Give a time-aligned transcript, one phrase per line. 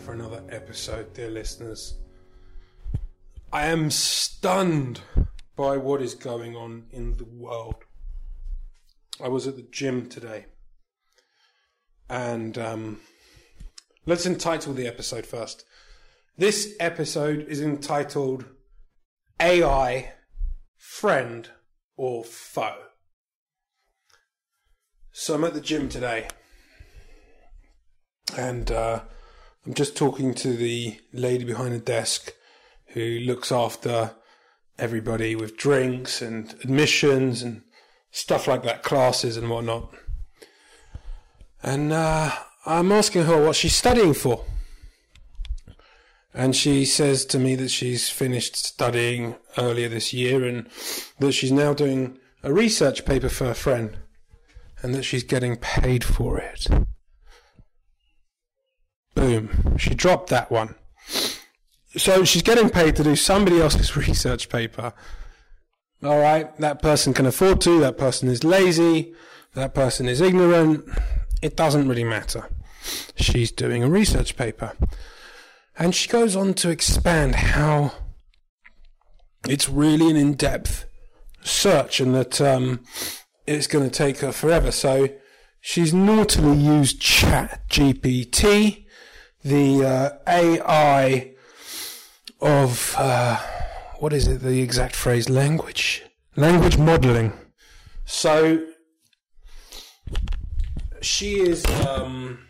[0.00, 1.98] For another episode, dear listeners.
[3.52, 5.02] I am stunned
[5.56, 7.84] by what is going on in the world.
[9.22, 10.46] I was at the gym today,
[12.08, 13.00] and um,
[14.06, 15.64] let's entitle the episode first.
[16.38, 18.46] This episode is entitled
[19.38, 20.12] AI
[20.78, 21.48] Friend
[21.96, 22.84] or Foe.
[25.12, 26.28] So I'm at the gym today,
[28.34, 29.00] and uh,
[29.70, 32.34] I'm just talking to the lady behind the desk
[32.86, 34.16] who looks after
[34.80, 37.62] everybody with drinks and admissions and
[38.10, 39.94] stuff like that, classes and whatnot.
[41.62, 42.32] And uh,
[42.66, 44.44] I'm asking her what she's studying for.
[46.34, 50.68] And she says to me that she's finished studying earlier this year and
[51.20, 53.98] that she's now doing a research paper for a friend
[54.82, 56.66] and that she's getting paid for it.
[59.20, 59.76] Boom.
[59.76, 60.74] She dropped that one.
[61.94, 64.94] So she's getting paid to do somebody else's research paper.
[66.02, 69.12] All right, that person can afford to, that person is lazy,
[69.52, 70.88] that person is ignorant.
[71.42, 72.48] It doesn't really matter.
[73.14, 74.72] She's doing a research paper.
[75.78, 77.92] And she goes on to expand how
[79.46, 80.86] it's really an in depth
[81.42, 82.80] search and that um,
[83.46, 84.70] it's going to take her forever.
[84.70, 85.10] So
[85.60, 88.79] she's naughtily used ChatGPT
[89.44, 91.32] the uh, AI
[92.40, 93.38] of uh,
[93.98, 94.40] what is it?
[94.40, 95.28] The exact phrase?
[95.28, 96.02] Language,
[96.36, 97.32] language modeling.
[98.04, 98.66] So
[101.00, 102.46] she is um,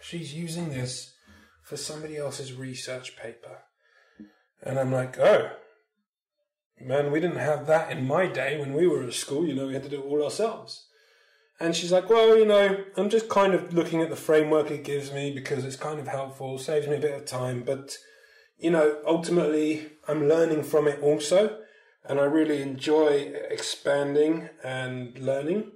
[0.00, 1.14] she's using this
[1.62, 3.58] for somebody else's research paper,
[4.62, 5.50] and I'm like, oh.
[6.80, 9.44] Man, we didn't have that in my day when we were at school.
[9.44, 10.86] You know, we had to do it all ourselves.
[11.60, 14.84] And she's like, well, you know, I'm just kind of looking at the framework it
[14.84, 17.64] gives me because it's kind of helpful, saves me a bit of time.
[17.64, 17.98] But,
[18.58, 21.58] you know, ultimately, I'm learning from it also.
[22.04, 25.72] And I really enjoy expanding and learning.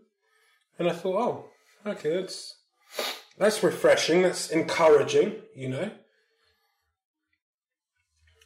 [0.79, 2.57] And I thought, oh, okay, that's,
[3.37, 4.23] that's refreshing.
[4.23, 5.91] That's encouraging, you know.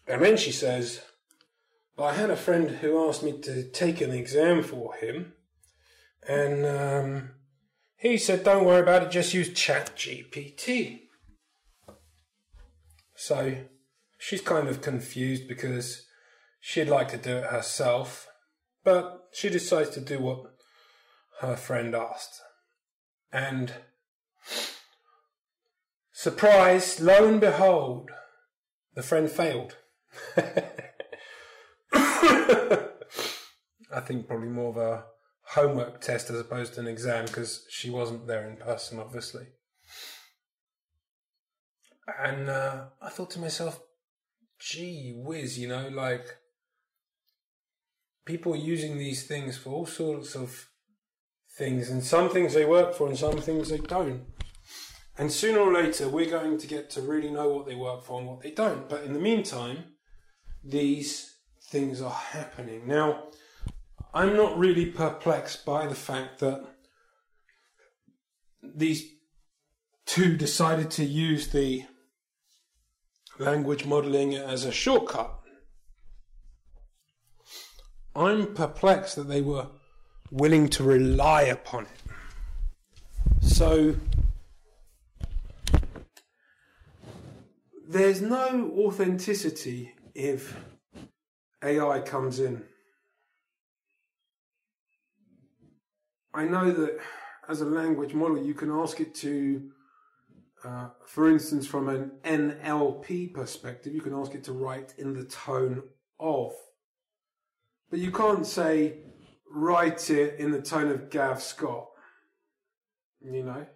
[0.09, 1.03] And then she says,
[1.99, 5.35] I had a friend who asked me to take an exam for him.
[6.29, 7.31] And um,
[7.97, 11.01] he said, don't worry about it, just use ChatGPT.
[13.15, 13.57] So
[14.19, 16.07] she's kind of confused because
[16.61, 18.27] she'd like to do it herself,
[18.85, 20.41] but she decides to do what
[21.41, 22.41] her friend asked.
[23.33, 23.73] And
[26.13, 28.11] surprise, lo and behold,
[28.95, 29.77] the friend failed.
[33.93, 35.05] I think probably more of a
[35.49, 39.47] homework test as opposed to an exam because she wasn't there in person, obviously.
[42.23, 43.81] And uh, I thought to myself,
[44.59, 46.27] gee whiz, you know, like
[48.25, 50.69] people are using these things for all sorts of
[51.57, 54.25] things, and some things they work for and some things they don't.
[55.19, 58.19] And sooner or later, we're going to get to really know what they work for
[58.19, 58.89] and what they don't.
[58.89, 59.85] But in the meantime,
[60.63, 61.35] these
[61.71, 62.87] things are happening.
[62.87, 63.29] Now,
[64.17, 66.65] I'm not really perplexed by the fact that
[68.63, 69.05] these
[70.07, 71.85] two decided to use the
[73.39, 75.39] language modeling as a shortcut.
[78.15, 79.67] I'm perplexed that they were
[80.31, 83.43] willing to rely upon it.
[83.43, 83.97] So
[87.87, 90.57] there's no authenticity if
[91.63, 92.65] AI comes in.
[96.37, 96.99] I know that
[97.49, 99.71] as a language model, you can ask it to,
[100.63, 105.25] uh, for instance, from an NLP perspective, you can ask it to write in the
[105.25, 105.83] tone
[106.21, 106.53] of.
[107.89, 108.99] But you can't say,
[109.51, 111.87] write it in the tone of Gav Scott.
[113.23, 113.67] You know?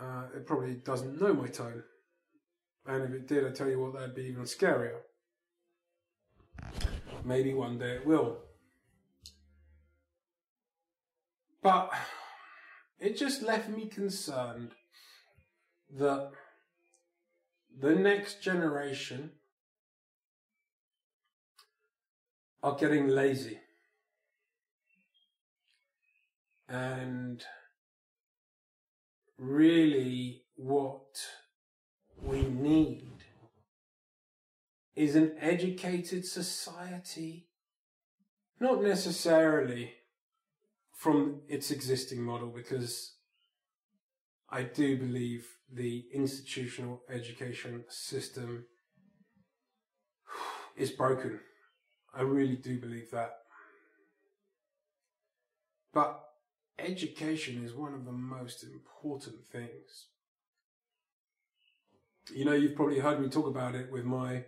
[0.00, 1.84] Uh, it probably doesn't know my tone.
[2.84, 4.98] And if it did, I tell you what, that'd be even scarier.
[7.24, 8.38] Maybe one day it will.
[11.62, 11.92] But
[12.98, 14.72] it just left me concerned
[15.96, 16.30] that
[17.80, 19.32] the next generation
[22.62, 23.58] are getting lazy.
[26.68, 27.42] And
[29.38, 31.16] really, what
[32.22, 33.24] we need
[34.96, 37.48] is an educated society.
[38.58, 39.92] Not necessarily
[41.02, 43.16] from its existing model, because
[44.48, 48.66] I do believe the institutional education system
[50.76, 51.40] is broken.
[52.14, 53.32] I really do believe that.
[55.92, 56.20] But
[56.78, 60.06] education is one of the most important things.
[62.32, 64.44] You know, you've probably heard me talk about it with my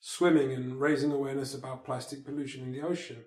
[0.00, 3.24] swimming and raising awareness about plastic pollution in the ocean.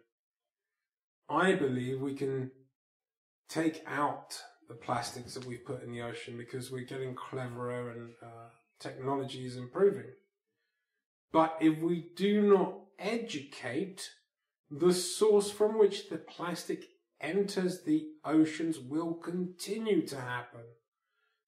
[1.30, 2.50] I believe we can
[3.52, 8.12] take out the plastics that we've put in the ocean because we're getting cleverer and
[8.24, 8.50] uh,
[8.80, 10.12] technology is improving.
[11.34, 14.10] But if we do not educate,
[14.70, 16.86] the source from which the plastic
[17.20, 20.62] enters the oceans will continue to happen.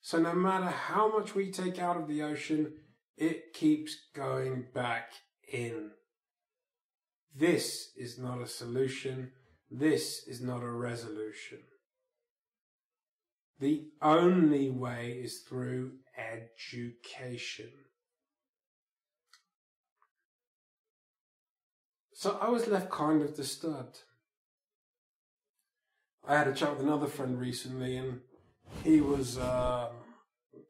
[0.01, 2.73] So no matter how much we take out of the ocean,
[3.17, 5.11] it keeps going back
[5.51, 5.91] in.
[7.33, 9.31] This is not a solution.
[9.71, 11.59] This is not a resolution.
[13.63, 17.69] The only way is through education.
[22.12, 24.00] So I was left kind of disturbed.
[26.27, 28.19] I had a chat with another friend recently, and
[28.83, 29.92] he was uh,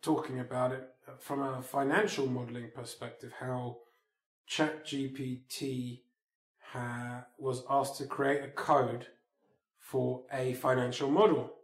[0.04, 0.88] talking about it
[1.18, 3.78] from a financial modeling perspective, how
[4.48, 6.02] ChatGPT
[6.72, 9.08] ha- was asked to create a code
[9.80, 11.63] for a financial model.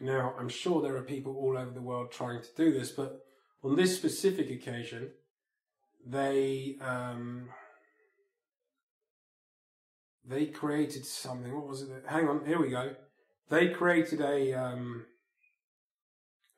[0.00, 3.24] Now, I'm sure there are people all over the world trying to do this, but
[3.62, 5.10] on this specific occasion,
[6.06, 7.48] they um,
[10.26, 11.54] they created something.
[11.54, 11.90] What was it?
[12.06, 12.94] Hang on, here we go.
[13.48, 15.06] They created a um,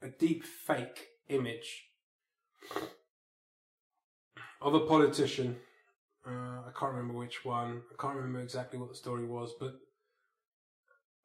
[0.03, 1.85] a deep fake image
[4.61, 5.57] of a politician.
[6.27, 7.83] Uh, I can't remember which one.
[7.93, 9.75] I can't remember exactly what the story was, but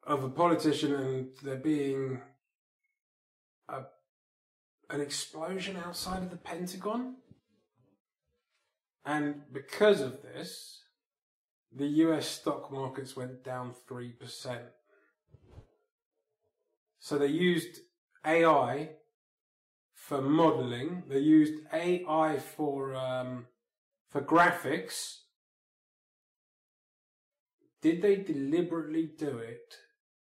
[0.04, 2.20] of a politician and there being
[3.68, 3.82] a
[4.90, 7.16] an explosion outside of the Pentagon.
[9.04, 10.82] And because of this,
[11.74, 14.58] the US stock markets went down 3%.
[16.98, 17.80] So they used
[18.24, 18.90] AI
[19.94, 21.04] for modeling.
[21.08, 23.46] They used AI for um,
[24.10, 25.20] for graphics.
[27.80, 29.74] Did they deliberately do it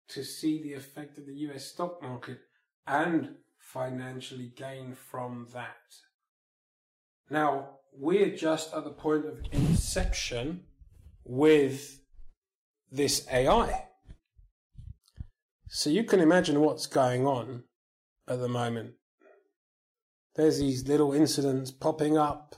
[0.08, 2.38] to see the effect of the US stock market
[2.86, 5.76] and financially gain from that?
[7.30, 10.64] Now, we're just at the point of inception
[11.24, 12.00] with
[12.90, 13.86] this AI.
[15.68, 17.64] So you can imagine what's going on
[18.28, 18.92] at the moment.
[20.36, 22.54] There's these little incidents popping up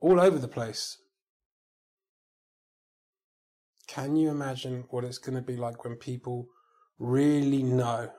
[0.00, 0.99] all over the place.
[3.90, 6.46] Can you imagine what it's going to be like when people
[7.00, 8.12] really know?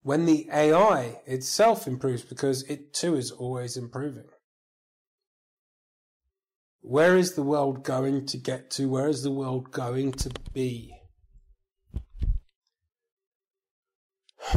[0.00, 4.30] When the AI itself improves, because it too is always improving.
[6.80, 8.88] Where is the world going to get to?
[8.88, 10.94] Where is the world going to be?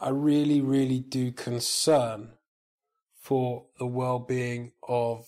[0.00, 2.37] I really, really do concern
[3.28, 5.26] for the well being of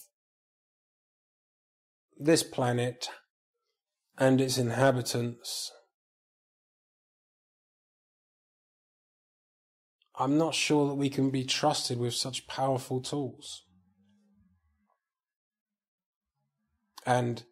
[2.19, 3.11] this planet
[4.16, 5.71] and its inhabitants.
[10.19, 13.64] I'm not sure that we can be trusted with such powerful tools.
[17.04, 17.42] And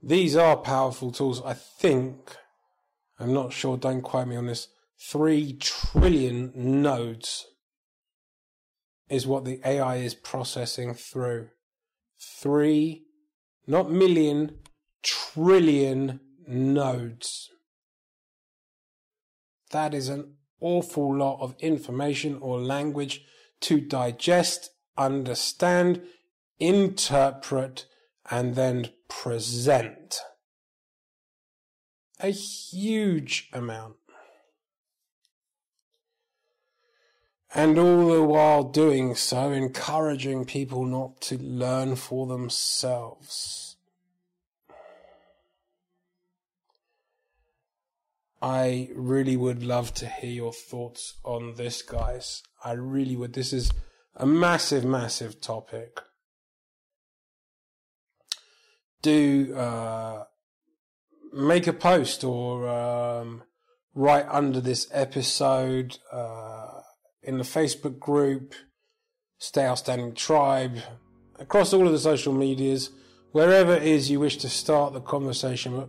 [0.00, 1.42] these are powerful tools.
[1.44, 2.36] I think,
[3.18, 4.68] I'm not sure, don't quote me on this,
[5.00, 7.48] 3 trillion nodes
[9.10, 11.48] is what the AI is processing through.
[12.20, 13.02] 3,
[13.66, 14.58] not million,
[15.02, 17.50] trillion nodes.
[19.70, 23.24] That is an awful lot of information or language
[23.62, 26.02] to digest, understand,
[26.58, 27.86] interpret,
[28.30, 30.18] and then present.
[32.20, 33.96] A huge amount.
[37.52, 43.76] And all the while doing so, encouraging people not to learn for themselves.
[48.40, 52.42] I really would love to hear your thoughts on this, guys.
[52.64, 53.34] I really would.
[53.34, 53.70] This is
[54.14, 56.00] a massive, massive topic.
[59.02, 60.24] Do uh,
[61.32, 63.42] make a post or um,
[63.94, 66.59] write under this episode uh,
[67.22, 68.54] in the Facebook group,
[69.38, 70.78] Stay Outstanding Tribe,
[71.38, 72.90] across all of the social medias,
[73.32, 75.88] wherever it is you wish to start the conversation.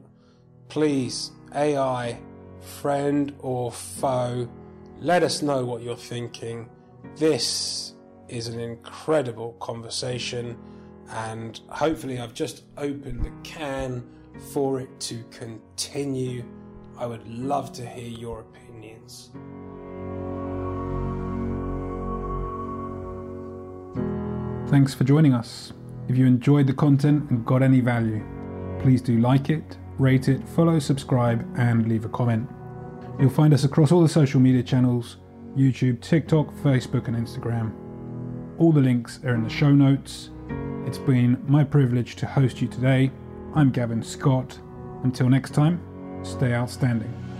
[0.70, 2.20] Please, AI,
[2.60, 4.50] friend or foe,
[5.00, 6.70] let us know what you're thinking.
[7.18, 7.94] This
[8.28, 10.58] is an incredible conversation,
[11.10, 14.08] and hopefully, I've just opened the can
[14.54, 16.46] for it to continue.
[16.98, 19.32] I would love to hear your opinions.
[24.72, 25.74] Thanks for joining us.
[26.08, 28.24] If you enjoyed the content and got any value,
[28.80, 32.50] please do like it, rate it, follow, subscribe, and leave a comment.
[33.20, 35.18] You'll find us across all the social media channels
[35.58, 37.74] YouTube, TikTok, Facebook, and Instagram.
[38.60, 40.30] All the links are in the show notes.
[40.86, 43.12] It's been my privilege to host you today.
[43.54, 44.58] I'm Gavin Scott.
[45.04, 45.82] Until next time,
[46.24, 47.31] stay outstanding.